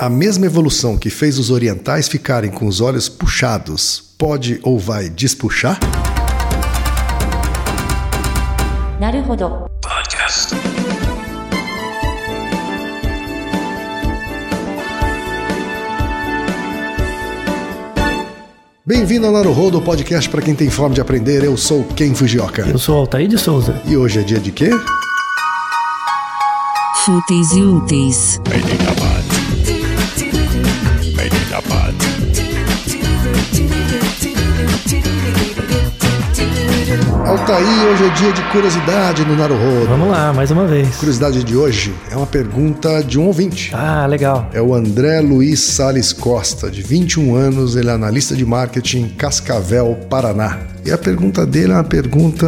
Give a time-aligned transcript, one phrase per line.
[0.00, 5.10] A mesma evolução que fez os orientais ficarem com os olhos puxados pode ou vai
[5.10, 5.78] despuxar?
[8.98, 9.66] Naruhodo.
[9.82, 10.54] Podcast.
[18.86, 21.44] Bem-vindo ao Naruhodo, podcast para quem tem fome de aprender.
[21.44, 22.62] Eu sou Ken Fujioka.
[22.62, 23.78] Eu sou Altair de Souza.
[23.84, 24.70] E hoje é dia de quê?
[27.04, 28.40] Fúteis e úteis.
[28.50, 28.78] Aí tem
[37.26, 39.86] Altair, hoje é dia de curiosidade no Naruhodo.
[39.86, 40.96] Vamos lá, mais uma vez.
[40.96, 43.70] Curiosidade de hoje é uma pergunta de um ouvinte.
[43.74, 44.48] Ah, legal.
[44.52, 49.08] É o André Luiz Sales Costa, de 21 anos, ele é analista de marketing em
[49.10, 50.58] Cascavel, Paraná.
[50.84, 52.46] E a pergunta dele é uma pergunta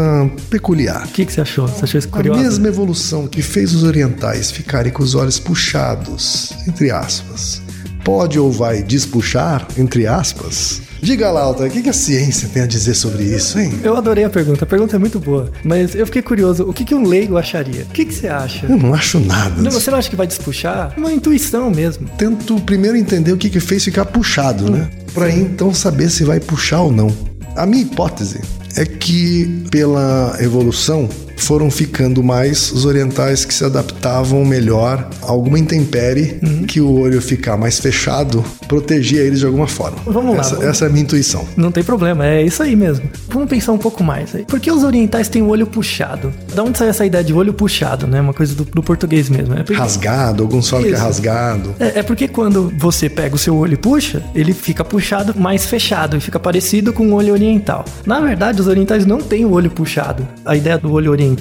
[0.48, 1.04] peculiar.
[1.04, 1.68] O que, que você achou?
[1.68, 2.40] Você achou isso A curioso?
[2.40, 7.61] mesma evolução que fez os orientais ficarem com os olhos puxados, entre aspas,
[8.04, 10.82] pode ou vai despuxar, entre aspas?
[11.02, 13.72] Diga lá, Alta, o que que a ciência tem a dizer sobre isso, hein?
[13.82, 14.64] Eu adorei a pergunta.
[14.64, 15.50] A pergunta é muito boa.
[15.64, 16.62] Mas eu fiquei curioso.
[16.62, 17.82] O que, que um leigo acharia?
[17.82, 18.66] O que, que você acha?
[18.66, 19.60] Eu não acho nada.
[19.60, 20.94] Não, você não acha que vai despuxar?
[20.96, 22.08] Uma intuição mesmo.
[22.16, 24.88] Tento primeiro entender o que que fez ficar puxado, né?
[25.12, 27.12] Pra então saber se vai puxar ou não.
[27.56, 28.40] A minha hipótese
[28.76, 31.08] é que pela evolução
[31.46, 37.20] foram ficando mais os orientais que se adaptavam melhor a alguma intempérie que o olho
[37.20, 39.98] ficar mais fechado protegia eles de alguma forma.
[40.06, 41.46] Vamos lá, Essa, vamos- essa é a minha intuição.
[41.56, 43.04] Não tem problema, é isso aí mesmo.
[43.28, 44.44] Vamos pensar um pouco mais aí.
[44.44, 46.32] Por que os orientais têm o olho puxado?
[46.54, 48.20] Da onde sai essa ideia de olho puxado, né?
[48.20, 49.54] Uma coisa do, do português mesmo.
[49.54, 51.74] É porque- Rasgado, alguns falam que é rasgado.
[51.78, 55.64] É, é porque quando você pega o seu olho e puxa, ele fica puxado mais
[55.66, 57.84] fechado e fica parecido com o olho oriental.
[58.06, 60.26] Na verdade, os orientais não têm o olho puxado.
[60.44, 61.31] A ideia do olho oriental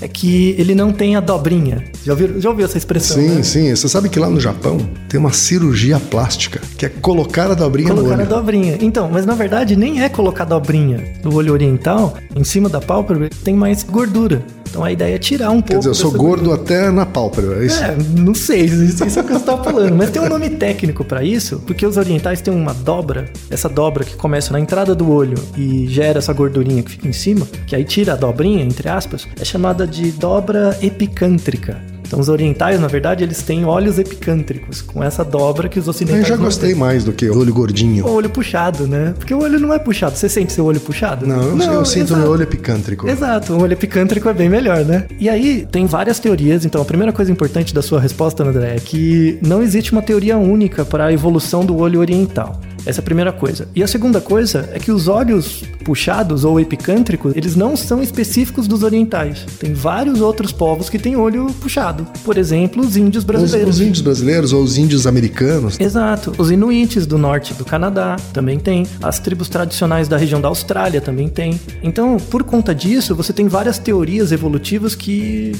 [0.00, 1.84] é que ele não tem a dobrinha.
[2.04, 3.16] Já ouviu, já ouviu essa expressão?
[3.16, 3.42] Sim, né?
[3.42, 3.70] sim.
[3.74, 7.88] Você sabe que lá no Japão tem uma cirurgia plástica, que é colocar a dobrinha
[7.90, 8.28] Colocar no a olho.
[8.28, 8.78] dobrinha.
[8.80, 12.80] Então, mas na verdade nem é colocar a dobrinha do olho oriental em cima da
[12.80, 14.42] pálpebra, tem mais gordura.
[14.68, 15.68] Então a ideia é tirar um pouco.
[15.68, 17.82] Quer dizer, eu sou gordo até na pálpebra, é isso?
[17.82, 19.94] É, não sei, isso isso é o que você estava falando.
[19.94, 24.04] Mas tem um nome técnico para isso, porque os orientais têm uma dobra, essa dobra
[24.04, 27.74] que começa na entrada do olho e gera essa gordurinha que fica em cima, que
[27.74, 31.97] aí tira a dobrinha, entre aspas, é chamada de dobra epicântrica.
[32.08, 35.90] Então os orientais, na verdade, eles têm olhos epicântricos, com essa dobra que os Eu
[35.90, 36.78] ocidentais já não gostei têm.
[36.78, 38.06] mais do que o olho gordinho.
[38.06, 39.14] O olho puxado, né?
[39.16, 40.16] Porque o olho não é puxado.
[40.16, 41.26] Você sente seu olho puxado?
[41.26, 42.20] Não, eu, eu sinto exato.
[42.20, 43.06] meu olho epicântrico.
[43.08, 45.06] Exato, o olho epicântrico é bem melhor, né?
[45.20, 46.64] E aí, tem várias teorias.
[46.64, 50.38] Então, a primeira coisa importante da sua resposta, André, é que não existe uma teoria
[50.38, 52.58] única para a evolução do olho oriental.
[52.86, 53.68] Essa é a primeira coisa.
[53.74, 58.68] E a segunda coisa é que os olhos puxados ou epicântricos, eles não são específicos
[58.68, 59.46] dos orientais.
[59.58, 62.06] Tem vários outros povos que têm olho puxado.
[62.22, 63.76] Por exemplo, os índios Os, brasileiros.
[63.76, 65.80] os índios brasileiros ou os índios americanos.
[65.80, 66.34] Exato.
[66.36, 68.86] Os inuites do norte do Canadá também tem.
[69.02, 71.58] As tribos tradicionais da região da Austrália também tem.
[71.82, 75.52] Então, por conta disso, você tem várias teorias evolutivas que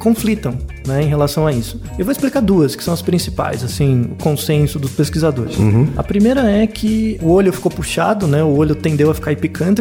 [0.00, 1.80] conflitam né, em relação a isso.
[1.98, 5.56] Eu vou explicar duas, que são as principais, assim, o consenso dos pesquisadores.
[5.96, 9.75] A primeira é que o olho ficou puxado, né, o olho tendeu a ficar epicântrico,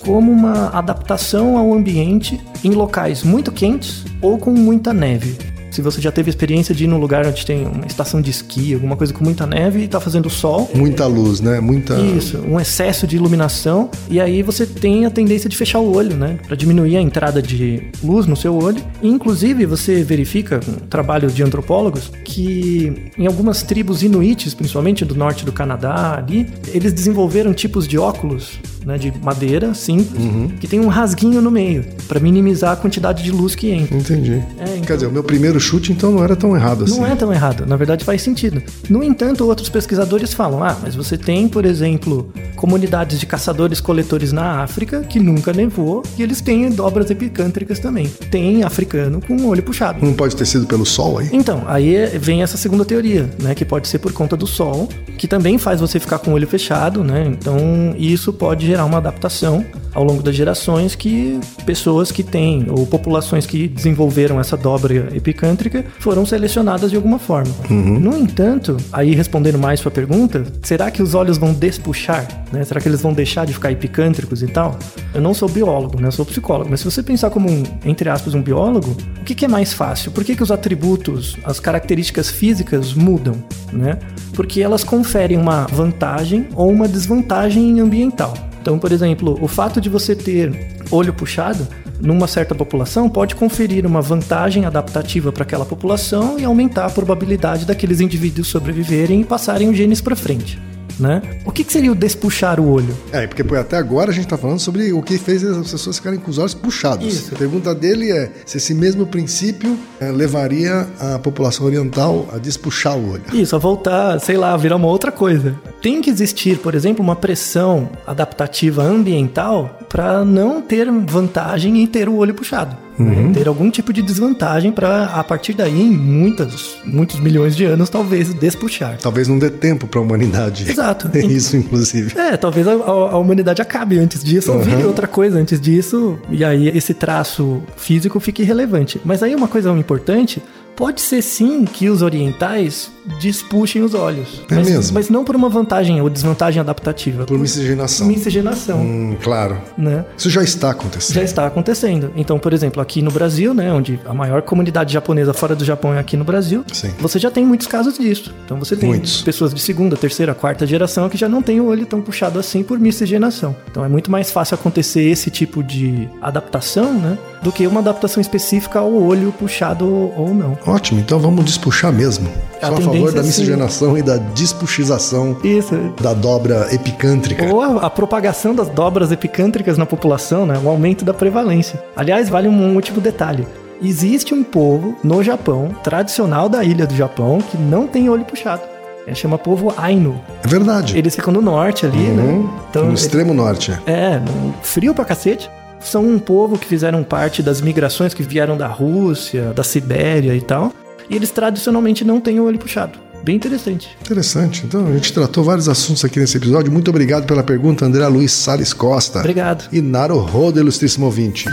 [0.00, 5.52] como uma adaptação ao ambiente em locais muito quentes ou com muita neve.
[5.72, 8.74] Se você já teve experiência de ir num lugar onde tem uma estação de esqui,
[8.74, 10.70] alguma coisa com muita neve e tá fazendo sol.
[10.74, 11.60] Muita luz, né?
[11.60, 11.98] Muita.
[11.98, 13.90] Isso, um excesso de iluminação.
[14.10, 16.38] E aí você tem a tendência de fechar o olho, né?
[16.46, 18.84] Pra diminuir a entrada de luz no seu olho.
[19.00, 25.06] E, inclusive, você verifica, com o trabalho de antropólogos, que em algumas tribos inuites, principalmente
[25.06, 28.98] do norte do Canadá, ali, eles desenvolveram tipos de óculos, né?
[28.98, 30.22] De madeira simples,
[30.60, 33.96] que tem um rasguinho no meio, pra minimizar a quantidade de luz que entra.
[33.96, 34.42] Entendi.
[34.58, 36.98] É, então- Quer dizer, o meu primeiro chute então não era tão errado assim.
[36.98, 38.62] Não é tão errado, na verdade faz sentido.
[38.88, 44.62] No entanto, outros pesquisadores falam: ah, mas você tem, por exemplo, comunidades de caçadores-coletores na
[44.62, 48.06] África que nunca nevou e eles têm dobras epicântricas também.
[48.30, 50.04] Tem africano com o olho puxado.
[50.04, 51.28] Não pode ter sido pelo sol aí?
[51.32, 53.54] Então, aí é- vem essa segunda teoria, né?
[53.54, 54.88] Que pode ser por conta do sol,
[55.18, 57.24] que também faz você ficar com o olho fechado, né?
[57.26, 62.86] Então, isso pode gerar uma adaptação ao longo das gerações que pessoas que têm, ou
[62.86, 67.52] populações que desenvolveram essa dobra epicântrica, foram selecionadas de alguma forma.
[67.68, 72.26] No entanto, aí respondendo mais sua pergunta, será que os olhos vão despuxar?
[72.50, 72.64] Né?
[72.64, 74.78] Será que eles vão deixar de ficar epicântricos e tal?
[75.12, 76.08] Eu não sou biólogo, né?
[76.08, 79.34] Eu sou psicólogo, mas se você pensar como um, entre aspas, um biólogo, o que,
[79.34, 80.12] que é mais fácil?
[80.12, 83.34] Por que, que os atributos, as características físicas mudam,
[83.70, 83.98] né?
[84.32, 88.32] Porque elas conferem uma vantagem ou uma desvantagem ambiental.
[88.62, 91.66] Então, por exemplo, o fato de você ter olho puxado
[92.00, 97.64] numa certa população, pode conferir uma vantagem adaptativa para aquela população e aumentar a probabilidade
[97.64, 100.60] daqueles indivíduos sobreviverem e passarem os genes para frente.
[100.98, 101.22] Né?
[101.46, 102.94] O que, que seria o despuxar o olho?
[103.12, 106.18] É, porque até agora a gente tá falando sobre o que fez as pessoas ficarem
[106.18, 107.06] com os olhos puxados.
[107.06, 107.34] Isso.
[107.34, 112.96] A pergunta dele é se esse mesmo princípio eh, levaria a população oriental a despuxar
[112.96, 113.22] o olho.
[113.32, 115.58] Isso, a voltar, sei lá, virar uma outra coisa.
[115.82, 122.08] Tem que existir, por exemplo, uma pressão adaptativa ambiental para não ter vantagem em ter
[122.08, 122.76] o olho puxado.
[122.98, 123.32] né?
[123.34, 127.90] Ter algum tipo de desvantagem para, a partir daí, em muitas, muitos milhões de anos,
[127.90, 128.96] talvez despuxar.
[129.02, 130.70] Talvez não dê tempo para a humanidade.
[130.70, 131.10] Exato.
[131.12, 132.16] É isso, inclusive.
[132.18, 136.44] É, talvez a, a- humanidade acabe antes disso, ou vire outra coisa antes disso, e
[136.44, 139.00] aí esse traço físico fique irrelevante.
[139.04, 140.40] Mas aí uma coisa importante,
[140.82, 142.90] pode ser sim que os orientais
[143.20, 144.42] despuxem os olhos.
[144.50, 144.94] É mas, mesmo?
[144.94, 147.24] mas não por uma vantagem ou desvantagem adaptativa.
[147.24, 148.08] Por miscigenação.
[148.08, 149.58] miscigenação, Hum, claro.
[149.78, 150.04] né?
[150.18, 151.14] Isso já está acontecendo.
[151.14, 152.10] Já está acontecendo.
[152.16, 155.94] Então, por exemplo, aqui no Brasil, né, onde a maior comunidade japonesa fora do Japão
[155.94, 156.90] é aqui no Brasil, Sim.
[156.98, 158.34] você já tem muitos casos disso.
[158.44, 159.22] Então você tem Muitos.
[159.22, 162.64] pessoas de segunda, terceira, quarta geração que já não tem o olho tão puxado assim
[162.64, 163.54] por miscigenação.
[163.70, 168.20] Então é muito mais fácil acontecer esse tipo de adaptação, né, do que uma adaptação
[168.20, 169.86] específica ao olho puxado
[170.16, 170.56] ou não.
[170.72, 172.28] Ótimo, então vamos despuxar mesmo.
[172.62, 175.74] A Sou a favor da é miscigenação e da despuxização Isso.
[176.00, 177.44] da dobra epicântrica.
[177.52, 180.58] Ou a, a propagação das dobras epicântricas na população, né?
[180.64, 181.82] O aumento da prevalência.
[181.96, 183.46] Aliás, vale um último detalhe.
[183.82, 188.62] Existe um povo no Japão, tradicional da ilha do Japão, que não tem olho puxado.
[189.06, 190.20] É, chama povo Ainu.
[190.44, 190.96] É verdade.
[190.96, 192.14] Eles ficam no norte ali, Uhum.
[192.44, 192.48] né?
[192.70, 193.72] Então, no extremo norte.
[193.84, 193.92] é.
[193.92, 194.22] é,
[194.62, 195.50] frio pra cacete.
[195.84, 200.40] São um povo que fizeram parte das migrações que vieram da Rússia, da Sibéria e
[200.40, 200.72] tal.
[201.10, 202.98] E eles tradicionalmente não têm o olho puxado.
[203.24, 203.96] Bem interessante.
[204.00, 204.64] Interessante.
[204.66, 206.72] Então, a gente tratou vários assuntos aqui nesse episódio.
[206.72, 209.20] Muito obrigado pela pergunta, André Luiz Salles Costa.
[209.20, 209.68] Obrigado.
[209.72, 211.46] E Naruhodo, ilustríssimo ouvinte.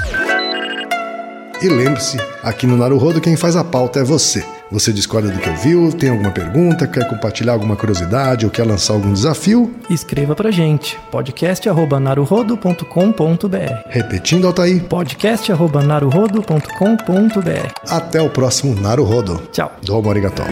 [1.62, 4.44] E lembre-se, aqui no Naruhodo quem faz a pauta é você.
[4.71, 8.93] Você discorda do que ouviu, tem alguma pergunta, quer compartilhar alguma curiosidade ou quer lançar
[8.94, 9.73] algum desafio?
[9.88, 10.99] Escreva pra gente.
[11.11, 19.43] podcast.naruhodo.com.br Repetindo, Altair, podcast.naruhodo.com.br até o próximo Naruhodo.
[19.53, 19.73] Tchau.
[19.82, 20.44] Domo arigatou.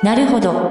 [0.00, 0.70] なるほど。